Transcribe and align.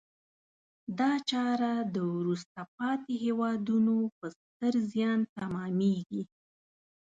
دا 0.99 1.11
چاره 1.29 1.73
د 1.95 1.97
وروسته 2.15 2.59
پاتې 2.77 3.13
هېوادونو 3.25 3.95
په 4.17 4.25
ستر 4.37 4.73
زیان 4.91 5.19
تمامیږي. 5.37 6.23